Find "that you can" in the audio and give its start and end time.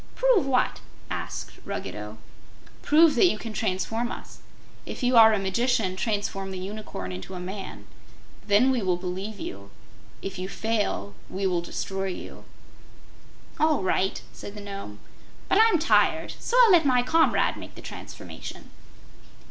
3.13-3.53